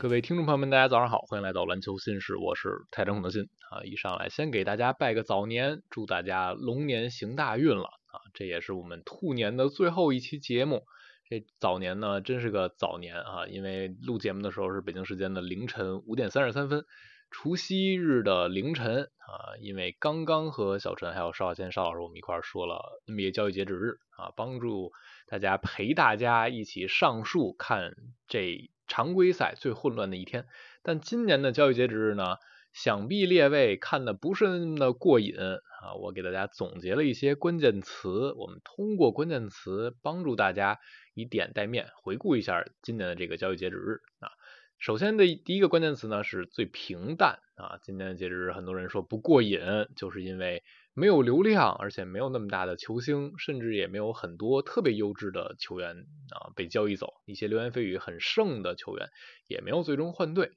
[0.00, 3.82] 各位听众朋友们，大家早上好，欢迎来到篮球新事，我是泰山孔德新啊。
[3.82, 8.22] 一上来先给大家拜个早年，祝大家龙年行大运了啊！
[8.32, 10.84] 这也是我们兔年的最后一期节目。
[11.28, 16.84] 这早年呢，真是个早年啊，因为录节目的时候是北京时间的凌晨五点三十三分，
[17.32, 19.58] 除夕日的凌晨啊。
[19.60, 24.92] 因为刚刚和小陈还有邵小谦邵老师我们一块说了 NBA 交易截止日啊，帮助
[25.26, 27.96] 大家陪大家一起上树看
[28.28, 28.70] 这。
[28.88, 30.46] 常规赛最混乱的一天，
[30.82, 32.38] 但今年的交易截止日呢，
[32.72, 35.94] 想必列位看的不是那么的过瘾啊！
[36.00, 40.80] 我给大家总结了一些关键词，我们通过关键词帮助大家
[41.14, 44.32] 以点带面回顾一下今年的这个交易截止日啊。
[44.78, 49.60] 首先的第一个关键词呢是最平淡啊，今年的截止日很多人说不过瘾，
[49.94, 50.64] 就是因为。
[50.98, 55.94] 没有流量，而且没有那么大的球星，甚至也没有很多特别优质的球员
[56.30, 57.14] 啊被交易走。
[57.24, 59.08] 一些流言蜚语很盛的球员
[59.46, 60.50] 也没有最终换队。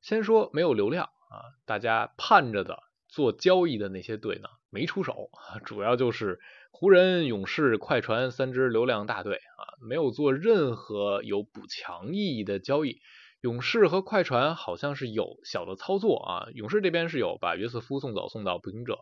[0.00, 5.30] 先说没有流量啊，大家盼着的做交易的那些队呢没出手，
[5.64, 6.38] 主要就是
[6.70, 13.00] 湖人、勇士、快船三支流量大队啊，没有做任何有补强意义的交易。
[13.40, 18.98] 勇士和快船好像是有小的操作啊，勇士这边是有把约瑟夫送走，送到步行者。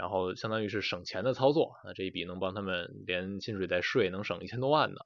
[0.00, 5.00] 然后相当于是省钱的操作，那这一笔能帮他们连薪水带税能省一千多万呢。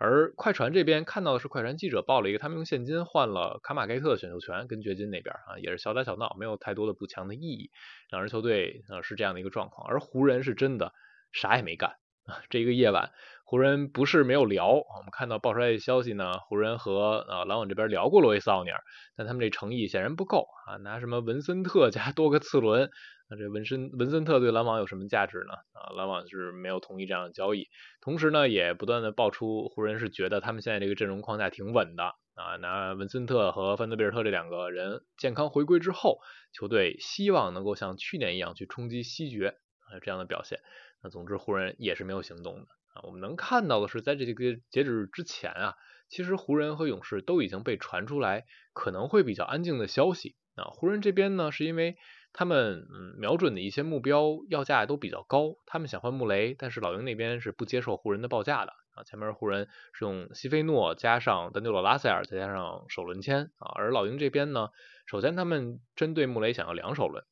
[0.00, 7.70] 而快船这边看到的是快船记者报了一个，他们用现金换了卡马盖特的选秀权，跟掘金那边啊也是小打小闹，没有太多的补强的意义。
[8.10, 10.94] 两支球队啊是这样的一个状况，而湖人是真的
[11.32, 11.90] 啥也没干
[12.24, 12.40] 啊。
[12.48, 13.10] 这一个夜晚，
[13.50, 18.78] 湖人不是没有聊，我们看到爆出来的消息呢，湖人和呃篮网这边聊过罗伊斯奥尼尔，
[19.16, 22.90] 但他们这诚意显然不够啊，拿什么文森特 加多个次轮。
[23.30, 25.54] 那这文森文森特对篮网有什么价值呢？
[25.72, 27.68] 啊，篮网是没有同意这样的交易，
[28.02, 32.04] 同时呢，也不断的爆出湖人是觉得他们现在这个阵容框架挺稳的
[32.34, 36.18] 啊，拿文森特和范德贝尔特这两个人健康回归之后，
[36.52, 39.56] 球队希望能够像去年一样去冲击西决
[39.88, 40.60] 啊这样的表现。
[41.02, 42.66] 那总之湖人也是没有行动的
[43.02, 45.74] 我们能看到的是，在这个截止日之前啊，
[46.08, 50.64] 其实湖人和勇士都已经被传出来可能会比较安静的消息啊。
[50.64, 51.96] 湖人这边呢，是因为。
[52.30, 59.02] 他们嗯瞄准的一些目标要价都比较高，他们想换穆雷，但是老鹰那边是不接受湖人的报价的啊。
[59.02, 64.68] 前面湖人是用西菲诺加上丹尼罗拉塞尔再加上首轮签啊，而老鹰这边呢，
[65.06, 67.24] 首先他们针对穆雷想要两首轮，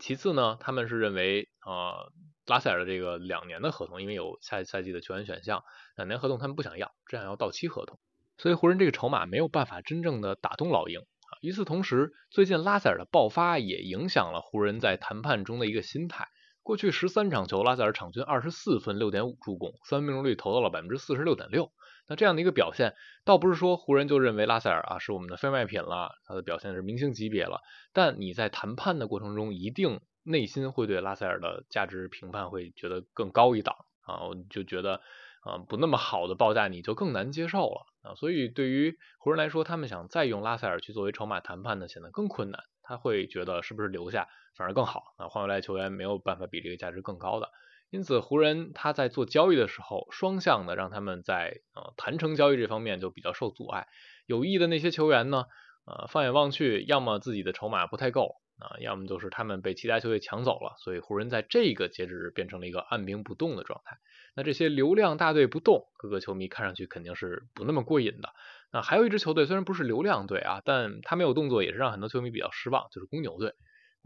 [0.00, 2.10] 其次呢，他们是认为啊
[2.46, 5.64] 拉塞尔的这个两年的合同，因为有下赛季的球员选项，
[5.96, 7.98] 两年合同他们不想要，只想要到期合同，
[8.38, 11.00] 所以湖人这个筹码没有办法真正的打动老鹰。
[11.42, 16.28] 与此同时，最近拉塞尔的爆发也影响了湖人在谈判中的一个心态。
[16.62, 21.72] 过去十三场球，拉塞尔场均二十四分、六点五助攻，三分命中率投到了百分之四十六点六。
[22.08, 22.94] 那这样的一个表现，
[23.24, 27.62] 倒不是说湖人就认为拉塞尔啊是我们的非卖品了，他的表现是明星级别了。
[27.92, 35.00] 但你在谈判的过程中，一定内心会对拉塞尔的价值评判会觉得更高一档啊，我就觉得。
[35.42, 42.64] 啊，不那么好的报价你就更难接受了啊，所以对于湖人来说，他们想再用拉塞尔去作为筹码谈判呢，显得更困难。
[42.82, 45.28] 他会觉得是不是留下反而更好啊？
[45.28, 47.48] 换回来球员没有办法比这个价值更高的。
[47.90, 53.86] 因此，湖人他在做交易的时候，双向的让他们在呃谈成交易这方面就比较受阻碍。
[54.26, 55.44] 有意的那些球员呢，
[55.86, 63.98] 呃，放眼望去，要么自己的筹码不太够啊，要么就是他们被其他球队抢走了，所以湖人在这个截止日变成了一个按兵不动的状态。
[64.34, 68.34] 那这些流量大队不动，各个球迷看上去肯定是不那么过瘾的。
[68.72, 73.54] 那还有一支球队，虽然不是流量队啊，但他没有动作，也是让很多球迷比较失望，就是公牛队。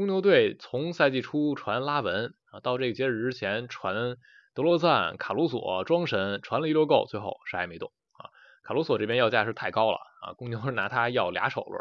[0.01, 4.17] 公牛队从赛季初传拉文啊，到这个截止之前传
[4.55, 8.33] 德罗赞、卡鲁索、庄神，传了一溜够，最后啥也没动啊。
[8.63, 11.79] 卡鲁索这边要价是太高了啊，公牛是拿他要俩首轮。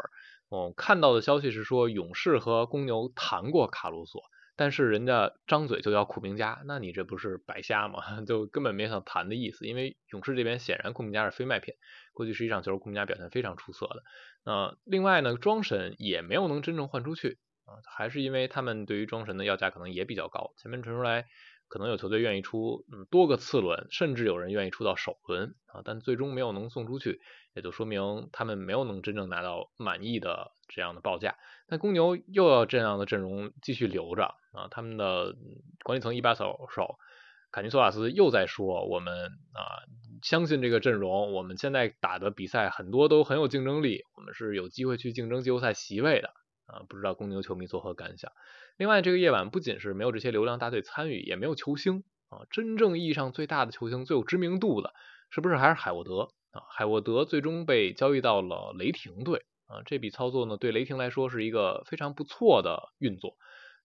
[0.50, 4.20] 我看到的消息是说，勇士和公牛谈过卡鲁索。
[4.54, 8.02] 但是人家张嘴就要库明加，那你这不是白瞎吗？
[8.28, 9.64] 就根本没想谈的意思。
[9.64, 11.72] 因为勇士这边显然库明加是非卖品，
[12.12, 14.02] 过去十一场球库明加表现非常出色的。
[14.44, 17.38] 那另外呢，庄神也没有能真正换出去
[17.86, 20.52] 还是因为他们对于庄神的要价可能也比较高。
[20.56, 21.26] 前面传出来
[21.68, 27.20] 可能有球队愿意出嗯多个次轮，甚至有人愿意出到首轮啊，但最终没有能送出去，
[27.54, 31.36] 也就说明他们没有能真正拿到满意的这样的报价。
[31.68, 34.66] 那公牛又要这样的阵容继续留着啊？
[34.70, 35.36] 他们的
[35.84, 36.96] 管理层一把手手
[37.52, 39.86] 卡尼索瓦斯又在说，我们啊
[40.22, 46.32] 相信这个阵容，我们现在打的比赛很多都很有竞争力，我们是有机会去竞争季后赛席位的
[46.70, 46.86] 啊！
[46.88, 48.30] 不知道公牛球迷作何感想？
[48.76, 52.46] 另外，这个夜晚不仅是没有这些流量大队参与，也没有球星啊！
[52.50, 54.94] 真正意义上最大的球星、最有知名度的，
[55.30, 56.62] 是不是还是海沃德啊？
[56.70, 59.44] 海沃德最终被交易到了雷霆队。
[59.66, 63.36] 啊，这笔操作呢对雷霆来说是一个非常不错的运作。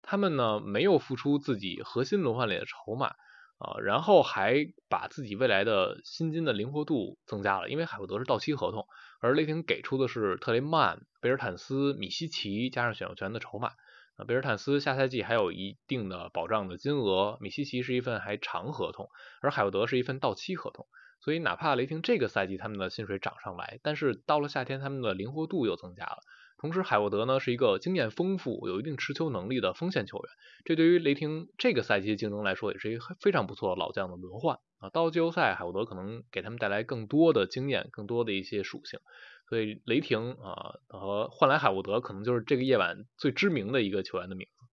[0.01, 3.13] 他们呢没有付出自己核心轮换里的筹码
[3.57, 8.87] 啊，然后还把自己未来的薪金的灵活度增加了，因为海沃德是到期合同，
[9.21, 13.71] 而雷霆给出的是特雷曼、贝尔坦斯、米西奇加上选秀权的筹码。
[14.17, 19.09] 啊，贝尔坦斯下赛季还有一定的保障的金额，米西奇是一份还长合同，
[19.41, 20.87] 而海沃德是一份到期合同，
[21.19, 26.19] 所以哪怕雷霆这个赛季他们的薪水涨上来，但是到了夏天他们的灵活度又增加了。
[26.57, 30.25] 同时，海沃德呢是一个经验丰富、有一定持球能力的锋线球员，
[30.63, 34.89] 这对于雷霆这个赛季竞争来说也是一个非常不错的老将的轮换啊。
[34.89, 38.99] 到季后赛，海沃德可能给他们带来更多的经验、更多的一些属性。
[39.47, 44.65] 所以雷霆啊和换来海沃德可能就是这个夜晚最知名的一个球员的名字。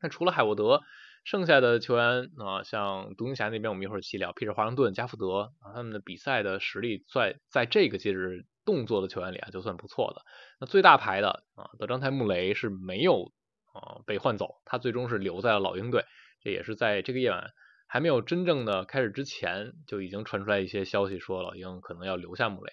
[0.00, 0.82] 那除了海沃德，
[1.24, 10.20] 剩下的球员啊，像独行侠那边我们一会儿细聊，皮尔华盛顿、加福德啊，他们的比赛的实力在在这个节日动作的球员里啊，就算不错的。
[10.60, 13.32] 那最大牌的啊，德章泰穆雷是没有
[13.72, 16.04] 啊被换走，他最终是留在了老鹰队。
[16.42, 17.52] 这也是在这个夜晚
[17.86, 22.72] 还没有真正的开始之前，就已经传出来一些消息，说老鹰可能要留下穆雷。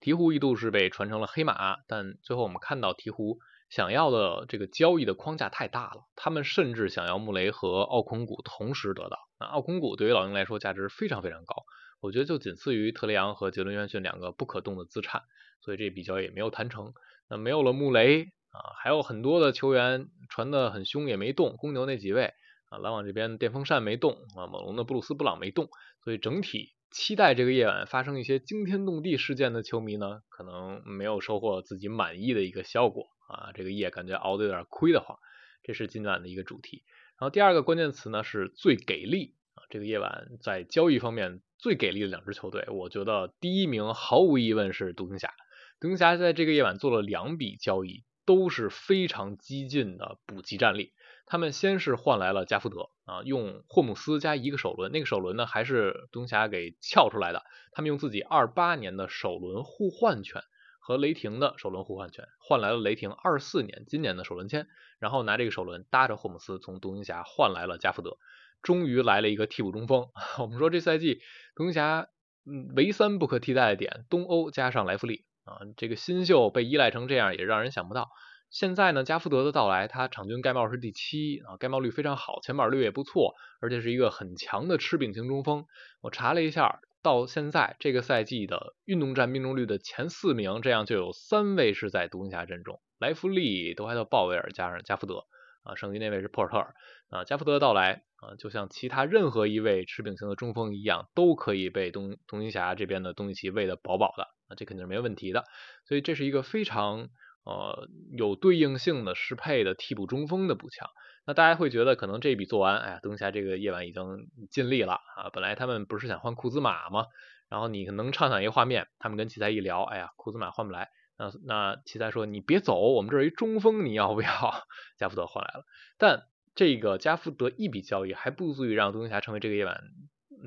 [0.00, 9.18] 鹈鹕一度是被传成了黑马，但最后我们看到鹈鹕想要的这个交易的框架太大了，他们甚至想要穆雷和奥孔古同时得到。
[9.40, 11.64] 那奥孔古对于老鹰来说价值非常非常高，
[12.06, 15.22] 我觉得就仅次于特雷杨和杰伦约翰逊两个不可动的资产，
[15.60, 16.94] 所以这笔交易也没有谈成。
[17.28, 22.32] 那没有了穆雷啊，还有很多的球员传的很凶也没动，公牛那几位
[22.70, 25.68] 啊，篮网这边电风扇没动啊，猛龙的布鲁斯布朗没动，
[26.04, 26.72] 所以整体。
[26.92, 35.18] 期待这个夜晚发生一些惊天动地事件的球迷呢，可能没有收获自己满意的一个效果啊，这个夜感觉熬得有点亏得慌，
[35.62, 36.84] 这是今晚的一个主题。
[37.18, 39.34] 然后第二个关键词呢是最给力，
[39.68, 45.32] 这个夜晚在交易方面最给力的两支球队，我觉得第一名毫无疑问是独行侠。
[45.80, 50.92] 独行侠在这个夜晚做了两笔交易，都是非常激进的补给战力。
[51.26, 57.42] 他们先是换来了加福德啊，用霍姆斯加一个首轮，那个首轮呢还是独行侠给撬出来的。
[57.72, 60.40] 他们用自己二八年的首轮互换权
[60.78, 64.68] 和雷霆的首轮互换权换来了雷霆二四年今年的首轮签，
[65.00, 68.18] 然后拿这个首轮搭着霍姆斯从独行侠换来了加福德，
[68.62, 70.08] 终于来了一个替补中锋。
[70.38, 71.20] 我们说这赛季
[71.54, 72.08] 独行侠
[72.44, 78.08] 嗯唯三不可替代的点，东欧加上莱弗利啊，这个新秀被依赖成这样也让人想不到。
[78.48, 85.66] 现在呢，加福德的到来，他场均盖帽是第七啊，盖帽率非常好，前板率也不错，而且是一个很强的吃饼型中锋。
[86.00, 95.24] 我查了一下，到现在这个赛季的运动战命中率的前四名，这样就有三位是在独行侠阵中，莱弗利、德怀特·鲍威尔加上加福德
[95.66, 96.74] 啊，剩余那位是珀尔特尔
[97.10, 97.24] 啊。
[97.24, 105.44] 加福德的到来啊，就像其他任何一位持柄型的中锋一样，都可以被东独行侠这边的东契奇喂得饱饱的啊，这肯定是没问题的。
[105.84, 107.08] 所以这是一个非常。
[107.48, 110.90] 呃，有对应性的适配的替补中锋的补强，
[111.28, 115.30] 那大家会觉得可能这笔做完，哎呀，东侠这个夜晚已经尽力了啊。
[115.32, 117.06] 本来他们不是想换库兹马吗？
[117.48, 124.28] 然后你能畅想一个画面，他们跟奇才一聊，哎呀，库兹马换不来，那那奇才说你别走，我们这儿一中锋你要不要？
[124.98, 125.64] 加福德换来了，
[125.98, 129.80] 但这个加福德一笔交易还不足以让独行侠成为这个夜晚，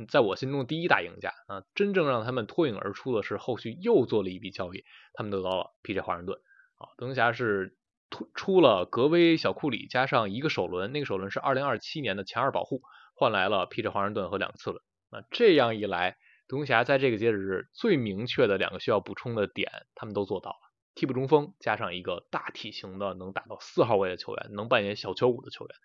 [0.07, 1.63] 在我心中第一大赢家啊。
[1.75, 4.83] 真正让他们脱颖而出的是后续又做了一笔交易，
[5.13, 6.01] 他们得到了 P.J.
[6.01, 6.39] 华盛顿。
[6.77, 7.75] 啊，独行侠是
[8.09, 12.81] 出出了格威、小库里加上一个首轮，那个首轮是二零二七年的前二保护，
[13.15, 14.81] 换来了皮特华盛顿和两个次轮。
[15.11, 16.17] 那这样一来，
[16.49, 20.57] 独行侠在这个截止日最明确的两个需要补充的点，他们都做到了。
[20.95, 25.75] 替补中锋加上一个大体型的能打到四号位的球员，能扮演小球五的球员。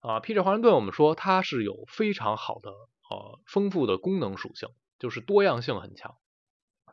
[0.00, 6.14] 啊，皮特华盛顿我们说他是有非常好的呃丰富的功能属性，就是多样性很强。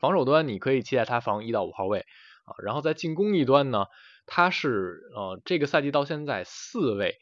[0.02, 2.00] 防守端你可以期待他防一到五号位。
[2.46, 3.86] 啊，然后在进攻一端呢，
[4.26, 7.20] 他是呃这个赛季到现在四位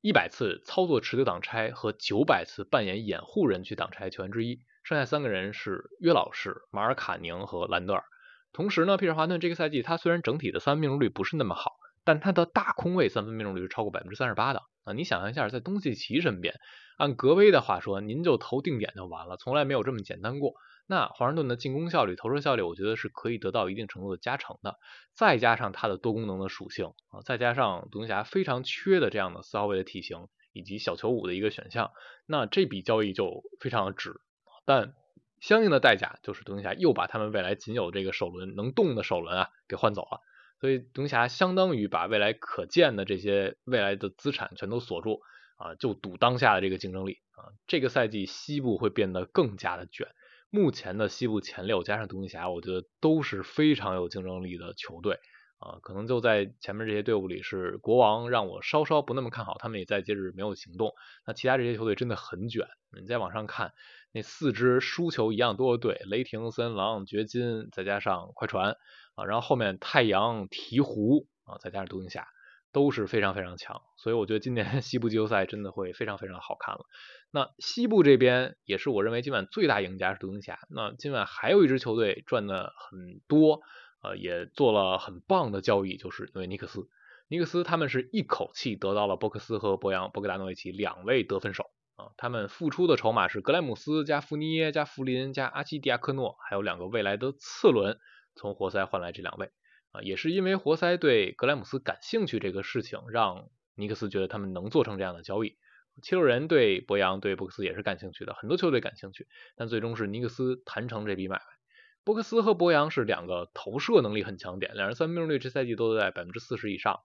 [0.00, 8.04] 一百次操作持球挡拆和九百次扮演掩护人去挡拆球员之一，剩下三个人是约老师、马尔卡宁和兰德尔。
[8.52, 11.72] 同时呢，皮尔华顿这个赛季他虽然整体的三分命中率不是那么好，
[12.04, 14.92] 但他的大空位三分命中率是超过百分之三十八的啊！
[14.92, 16.54] 你想象一下，在东契奇身边，
[16.98, 20.52] 按格威的话说，您就投定点就完了，从来没有这么简单过。
[20.86, 24.76] 那华盛顿的进攻效率、投射效率，我觉得是可以得到一定程度的加成的。
[25.14, 31.92] 再加上它的多功能的属性啊，再加上独行侠非常缺的这样的四号位的体型以及小球五的一个选项，
[32.26, 34.20] 那这笔交易就非常的值。
[34.64, 34.94] 但
[35.40, 40.20] 相应的代价就是独行侠又把他们未来仅有这个首轮能动的首轮啊给换走了，
[40.60, 45.20] 所以独行侠相当于把未来可见的这些未来的资产全都锁住
[45.56, 47.50] 啊，就赌当下的这个竞争力啊。
[47.66, 50.08] 这个赛季西部会变得更加的卷。
[50.48, 55.18] 目前的西部前六加上独行侠，我觉得都是非常有竞争力的球队
[55.62, 60.92] 啊，可能就在前面这些队伍里是国王让我稍稍不那么看好，他们也在接着没有行动。
[61.24, 62.66] 那其他这些球队真的很卷，
[63.00, 63.72] 你再往上看，
[64.10, 68.76] 那四支输球一样多的队，雷霆、森狼、掘金，再加上快船
[69.14, 72.26] 啊，然后后面太阳、鹈鹕啊，再加上独行侠，
[72.72, 73.82] 都是非常非常强。
[73.98, 76.86] 所以我觉得今年 西部季后赛真的会非常非常好看了。
[77.30, 80.58] 那西部这边也是我认为今晚最大赢家是独行侠。
[80.70, 83.60] 那今晚还有一支球队赚的很多。
[84.02, 86.88] 呃，也做了很棒的交易，就是因为尼克斯，
[87.28, 97.98] 尼克斯他们是一口气得到了博克斯和博扬、博格达诺维奇两位得分手啊，他们付出的筹码是格莱姆斯加福尼耶加弗林加阿基迪亚克诺，还有两个未来的次轮，
[98.34, 99.50] 从活塞换来这两位
[99.92, 105.56] 啊，也是因为活塞对格莱姆斯感兴趣这个事情，让尼克斯觉得他们能做成这样的交易。
[106.02, 111.61] 七六人对博扬对博克斯也是感兴趣的，很多球队感兴趣，但最终是尼克斯谈成这笔买卖。
[112.04, 117.00] 博克斯和博扬是两个投射能力很强点，两人三分命中率这赛季都在百分之四十以上，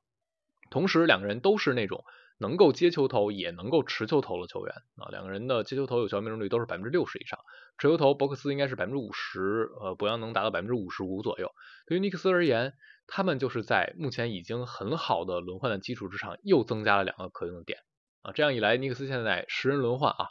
[0.72, 2.04] 同时两个人都是那种
[2.40, 7.40] 能够接球投也能够持球投的球员啊，两个人的接球投有效命中率都是百分之六十以上，
[7.78, 11.52] 持球投博克斯应该是百分之五十，呃，博扬能达到百分之五十五左右。
[11.86, 12.74] 对于尼克斯而言，
[13.06, 17.80] 他们就是在目前已经很好的轮换的基础之上又增加了两个可用的点
[18.24, 20.30] 啊，这样一来，尼克斯现在十人轮换啊，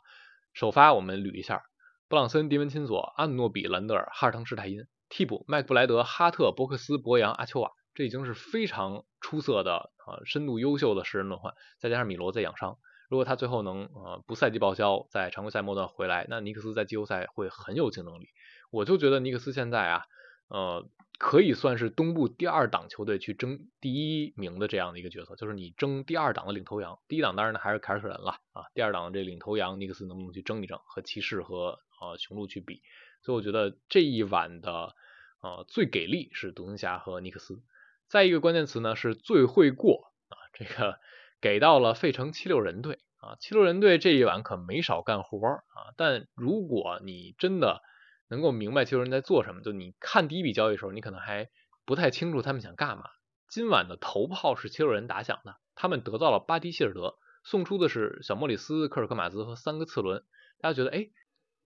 [0.55, 1.63] 首发我们捋一下。
[2.09, 18.29] 布朗森、迪文钦索、阿努诺比、兰德尔、哈尔滕、施泰因，替补麦克布莱德、哈特、伯克斯、博扬、阿丘瓦，这已经是非常出色的啊，深度优秀的十人轮换，再加上米罗在养伤，如果他最后能呃不赛季报销，在常规赛末段回来，那尼克斯在季后赛会很有竞争力。
[18.71, 20.03] 我就觉得尼克斯现在啊，
[20.47, 20.89] 呃。
[21.19, 31.79] 可以算是东部第二档球队去争第一名的这样的一个角色，就是你争第二档的领头羊，第一档当然呢还是凯尔特人了啊，第二档的这领头羊尼克斯能不能去争一争，和骑士和
[32.11, 32.83] 呃雄鹿去比，
[33.23, 34.95] 所以我觉得这一晚的
[35.43, 37.63] 呃最给力是独行侠和尼克斯，
[38.09, 40.99] 再一个关键词呢是最会过啊，这个
[41.41, 47.83] 给到了费城七六人队啊，七六人队这一晚可没少干活啊，但如果你真的。
[48.29, 51.49] 能够明白七六人在做什么，就你看第一笔交易的时候，你可能还
[51.85, 53.05] 不太清楚他们想干嘛。
[53.49, 60.25] 今晚的头炮是七六人打响的，他们得到了巴蒂希尔德，送出的是小莫里斯、科尔克马兹和三个次轮。
[60.61, 61.09] 大家觉得，哎，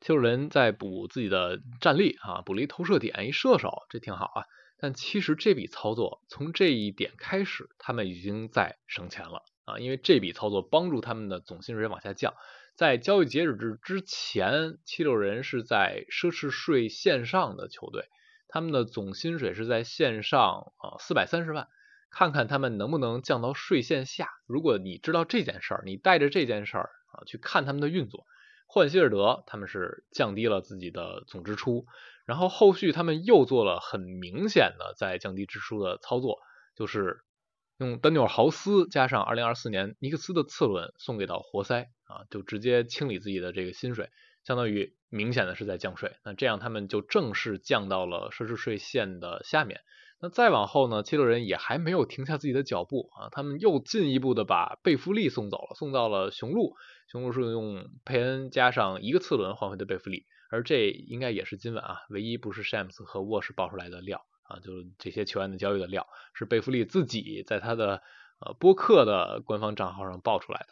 [0.01, 4.45] 七六人在补自己的战力啊，补了一投射点，一射手，这挺好啊。
[4.79, 12.33] 但其实这笔操作从这一点开始，他们已经在省钱了啊，因为这笔操作帮助他们的总薪水往下降。
[12.77, 18.07] 在交易截止日之前，七六人是在奢侈税线上的球队，
[18.49, 21.69] 他们的总薪水是在线上啊四百三十万，
[22.11, 24.31] 看看他们能不能降到税线下。
[24.47, 28.25] 如果你知道这件事儿，你带着这件事儿啊去看他们的运作，
[28.71, 31.87] 霍希尔德他们是降低了自己的总支出，
[32.25, 36.39] 然后后续他们又做了很明显的在降低支出的操作，
[36.77, 37.25] 就是。
[37.81, 44.11] 用丹尼尔豪斯加上2024年尼克斯的次轮送给到活塞啊，就直接清理自己的这个薪水，
[44.45, 46.15] 相当于明显的是在降税。
[46.23, 49.81] 那这样他们就正式降到了奢侈税线的下面。
[50.21, 56.75] 那再往后呢，七六人也还没有停下自己的脚步啊，他们又进一步的把贝弗利送走了，送到了雄鹿。
[57.09, 64.27] 雄鹿是用佩恩加上一个次轮换回的贝弗利，而这应该也是今晚啊唯一不是 Shams 和沃什爆出来的料。
[64.43, 68.03] 啊，就是这些球员的交易的料，是贝弗利自己在他的
[68.45, 70.67] 呃播客的官方账号上爆出来的。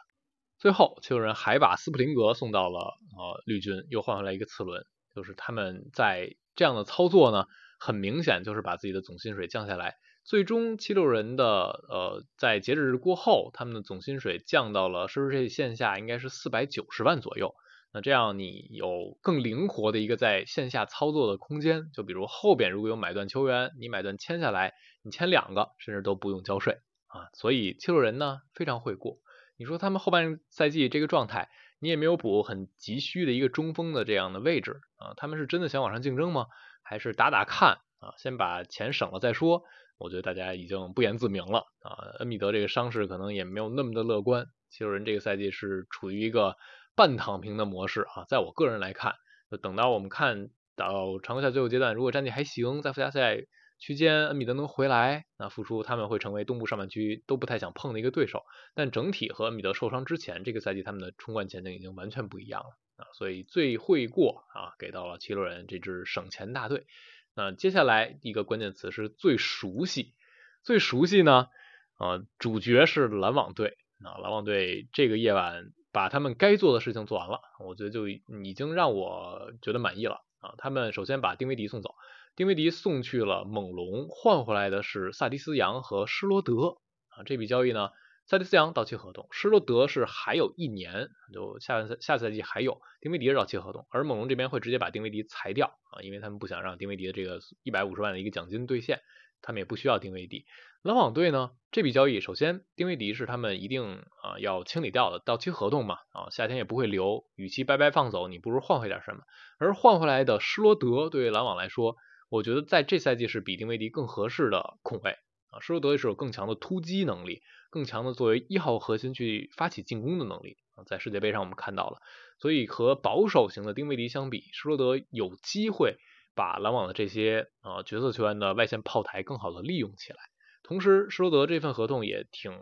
[0.59, 4.85] 最后，七六人还把斯普林格送到了呃绿军，又换回来一个次轮。
[5.15, 7.47] 就是他们在这样的操作呢，
[7.79, 9.97] 很明显就是把自己的总薪水降下来。
[10.25, 11.47] 最终，七六人的
[11.89, 17.55] 呃在截止日过后，他们的总薪水降到了奢侈税线下，应该是四百九十万左右。
[17.95, 27.31] 那这样你有更灵活的一个在线下操作的空间，就比如后边如果有买断球员，你买断签下来，你签两个甚至都不用交税啊。
[27.33, 29.19] 所以七六人呢非常会过。
[29.57, 36.49] 你说他们后半赛季这个状态，你也没有补很急需的一个中锋的这样的位置啊，他们是真的想往上竞争吗？
[36.89, 39.63] 还是打打看啊，先把钱省了再说？
[39.99, 42.17] 我觉得大家已经不言自明了啊。
[42.19, 46.57] 恩比德这个伤势可能也没有那么的乐观，七六人这个赛季是处于一个。
[46.97, 49.15] 半躺平的模式啊，在我个人来看，
[49.63, 53.37] 等到我们看到常规赛最后阶段，如果战绩还行，在附加赛
[53.79, 58.43] 区间恩比德能回来，那复出他们会成为东部上半区都不太想碰的一个对手。
[58.75, 66.87] 但整体和恩比德受伤之前，这个赛季他们的冲冠前景已经完全不一样了啊，所以最会过啊，给到了七六人这支省钱大队。
[67.35, 70.15] 那接下来一个关键词是最熟悉，
[70.63, 71.49] 最熟悉呢，
[71.97, 75.73] 啊，主角是篮网队啊，篮网队这个夜晚。
[75.91, 80.55] 把他们该做的事情做完了，我觉得就已经让我觉得满意了啊。
[80.59, 81.95] 他们首先把丁威迪送走，
[82.37, 86.77] 丁威迪送去了猛龙，换回来的是萨迪斯杨和施罗德
[87.09, 87.25] 啊。
[87.25, 87.91] 这笔交易呢，
[88.29, 92.79] 萨迪斯杨到期合同，施罗德是还有一年，就下下赛季还有。
[93.01, 99.01] 丁威迪是到期合同，而猛龙这边会直接把丁威迪裁掉啊，因为他们不想让丁威迪的这个一百五十万的一个奖金兑现，
[99.41, 100.45] 他们也不需要丁威迪。
[100.83, 109.23] 篮网队呢，这笔交易首先丁威迪是他们一定啊要清理掉的到期合同嘛啊，夏天也不会留，与其白白放走，你不如换回点什么。
[109.59, 111.97] 而换回来的施罗德对于篮网来说，
[112.29, 115.13] 我觉得在这赛季是比丁威迪更合适的控卫
[115.51, 121.99] 啊，施罗德是有更强的突击能力，更强的作为一号核心去发起进攻的能力啊，在世界杯上我们看到了，
[122.39, 125.97] 所以和保守型的丁威迪相比，施罗德有机会
[126.35, 130.19] 把篮网的这些啊角色球员的外线炮台更好的利用起来。
[130.63, 132.53] 同时，施罗德这份合同也挺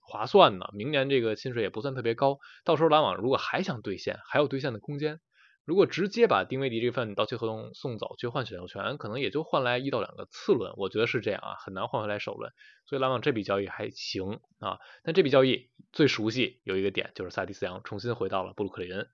[0.00, 2.38] 划算的，明年这个薪水也不算特别高。
[2.64, 5.20] 到时候篮网如果还想兑现，还有兑现的空间。
[5.64, 12.52] 如果直接把丁威迪这份到期合同送走去换选秀权，可能也就换来一到两个次轮，我觉得是这样啊，很难换回来首轮。
[12.86, 14.78] 所以篮网这笔交易还行啊。
[15.04, 19.06] 但这笔交易最熟悉有一个点，就是萨蒂斯杨重新回到了布鲁克林啊。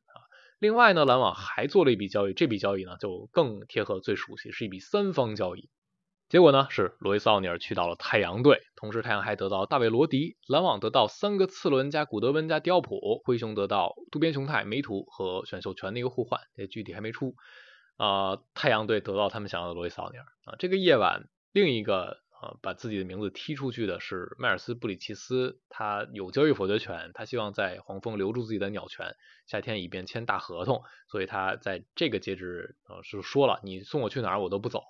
[0.58, 5.68] 另外呢，篮网还做了一笔交易，这笔交易呢就更贴合最熟悉，是一笔三方交易。
[6.28, 17.34] 结果呢是罗伊斯奥尼尔去到了太阳队，同时太阳还得到大卫罗迪，篮网得到三个次轮加古德温加迪奥普，灰熊得到渡边雄太、梅图和选秀权的一个互换，这具体还没出。
[17.96, 20.54] 啊，太阳队得到他们想要的罗伊斯奥尼尔啊。
[20.58, 29.16] 这个夜晚，另一个啊把自己的名字踢出去的是迈尔斯布里奇斯，他有交易否决权，他希望在黄蜂留住自己的鸟权，
[29.46, 34.82] 夏天以便签大合同，所以他在这个截止啊是说了，你送我去哪儿我都不走。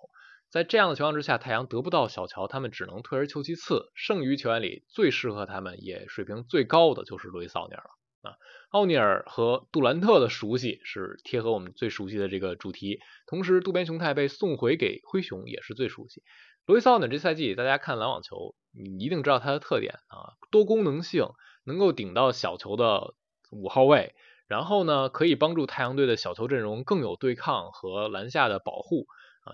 [0.51, 3.91] 在这样的情况之下，太阳得不到小乔，他们只能退而求其次。
[3.95, 8.37] 剩余球员里最适合他们，也水平最高的就是路易斯奥尼尔了啊。
[8.71, 16.23] 奥尼尔和杜兰特的熟悉是贴合我们最熟悉的这个主题，同时渡边雄太被送回给灰熊也是最熟悉。
[16.65, 21.29] 路易斯奥尼尔这赛季大家看篮网球，你一定知道他的特点啊，多功能性，
[21.65, 23.15] 能够顶到小球的
[23.51, 24.15] 五号位，
[24.47, 29.07] 然后呢可以帮助太阳队的小球阵容更有对抗和篮下的保护。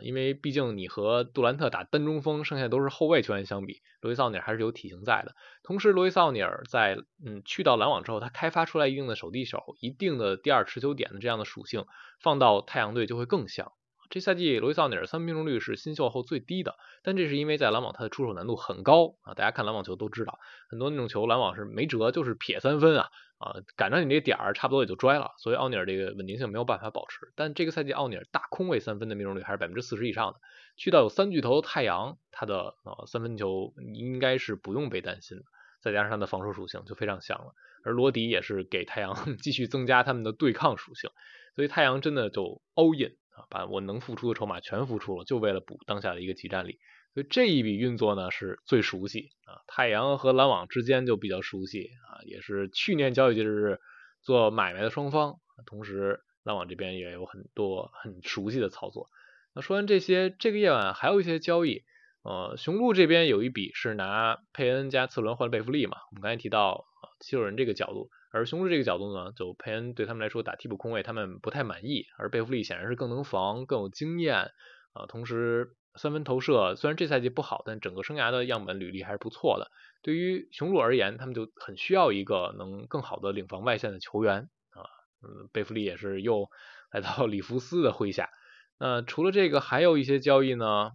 [0.03, 5.35] 因为毕竟你和杜兰特打单中锋，剩下都是后卫球员相比，罗伊·奥尼尔还是有体型在的。
[5.63, 11.85] 同时，罗伊·奥尼尔在嗯去到篮网之后，他开发出来一定的手递手、一定的第二持球点的这样的属性，
[12.21, 13.73] 放到太阳队就会更像。
[14.15, 19.35] 这赛季罗伊·奥尼尔三分命中率是新秀后最低的，但这是因为在篮网他的出手难度很高啊。
[19.35, 20.39] 大家看篮网球都知道，
[20.71, 23.09] 很多那种球篮网是没辙，就是撇三分啊。
[23.39, 27.33] 啊，赶上你这点儿，差不多也就拽了，所以奥尼尔这个稳定性没有办法保持。
[27.35, 30.39] 但这个赛季奥尼尔大空位三分的命中率还是百分之四十以上的，
[30.77, 35.39] 去到有三巨头的太阳，他的啊三分球应该是不用被担心，
[35.83, 37.53] 再加上他的防守属性就非常强了。
[37.83, 41.11] 而罗迪也是给太阳 继续增加他们的对抗属性，
[41.57, 46.79] 所以太阳真的就 all in 啊，把我能付出的筹码全付出了，就为了补当下的一个集战力。
[47.13, 53.79] 所以这一笔运作呢是最熟悉啊，太阳和篮网之间就比较熟悉啊，也是去年交易截止日
[54.23, 59.09] 做买卖的双方，同时篮网这边也有很多很熟悉的操作。
[59.55, 61.85] 那说完这些，这个夜晚还有一些交易，
[62.25, 66.85] 呃，雄鹿这边有一笔是拿佩恩加次轮换贝弗利嘛，我们刚才提到
[67.21, 74.51] 七六人这个角度，而雄鹿这个角度呢，就佩恩对他们来说打替补空位他们不太满意，而贝弗利显然是更能防更有经验
[74.93, 75.77] 啊，同时。
[75.97, 79.71] 三分投射虽然这赛季不好，但整个生涯的样本履历还是不错的。
[80.03, 84.83] 对于雄鹿而言，他们就很需要一个能更好的领防外线的球员啊。
[85.23, 86.51] 嗯，贝弗利也是又
[86.91, 88.29] 来到里弗斯的麾下。
[88.77, 90.91] 那除了这个，还有一些交易呢。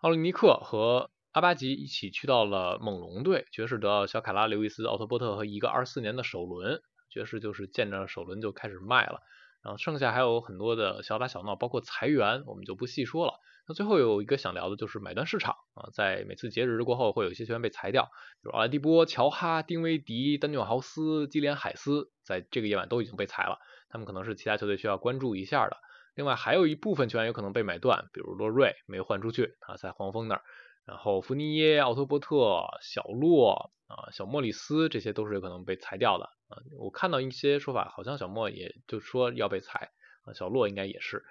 [0.00, 6.80] 奥利尼克和阿巴吉一起去到了猛龙队，爵士得到小卡拉、刘易斯、奥托波特和一个二四年的首轮。
[7.10, 9.20] 爵士就是见着首轮就开始卖了。
[9.62, 13.34] 然后剩下还有很多的小打小闹，包括裁员，我们就不细说了。
[13.66, 23.58] 那最后有一个想聊的就是买断市场啊，在每次节日过后会有一些球员被裁掉，比如奥莱迪波、乔哈、丁威迪、丹纽豪斯、基连海斯，在这个夜晚都已经被裁了，
[23.90, 25.76] 他们可能是其他球队需要关注一下的。
[26.14, 30.42] 另外还有一部分球员有可能被买断，比如洛瑞没有换出去啊，在黄蜂那儿，
[30.88, 36.56] 然后福尼耶、奥托波特、小洛啊、小莫里斯这些都是有可能被裁掉的啊。
[36.78, 39.92] 我看到一些说法，好像小莫也就说要被裁
[40.24, 41.24] 啊，小洛应该也是。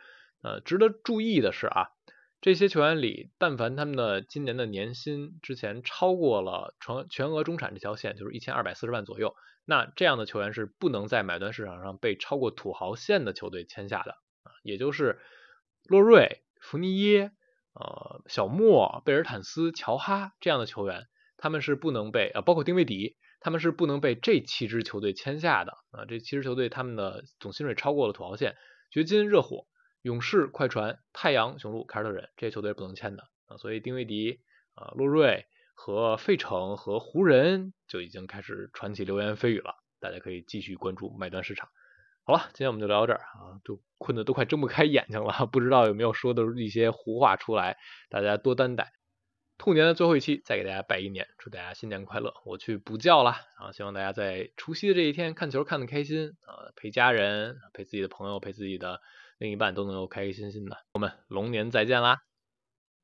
[0.43, 1.88] 呃，值得注意的是啊。
[2.39, 14.12] 这些球员里，但凡他们的今年的年薪之前超过了全全额中产这条线，就是一千二百四十万左右，那这样的球员是不能在买断市场上被超过土豪线的球队签下的
[14.43, 15.20] 啊，也就是
[15.86, 17.32] 洛瑞、福尼耶、
[17.80, 28.56] 呃小莫、贝尔坦斯、乔哈这样的球员，他们是不能被啊，包括丁威迪，他们是不能被这七支球队签下的啊，这七支球队他们的总薪水超过了土豪线，
[28.92, 29.68] 掘金、热火。
[30.04, 34.40] 勇士、快船、太阳、雄鹿、凯尔特人这些球队不能签的啊，所以丁威迪、
[34.76, 41.68] 啊洛瑞和费城和湖人就已经开始传起流言蜚语了，大家可以继续关注买断市场。
[42.28, 47.78] 好了，今天我们就聊到这儿啊，都困得都快睁不开眼睛了，不知道有没有说的一些胡话出来，
[48.10, 48.92] 大家多担待。
[49.58, 52.34] 兔年的最后一期，再给大家拜一年，祝大家新年快乐！
[52.44, 59.00] 我去补觉了啊，希望大家在除夕的这一天看球看得开心啊，陪家人、陪自己的朋友、陪自己的
[59.38, 60.76] 另一半都能够开开心心的。
[60.92, 62.27] 我们龙年再见啦！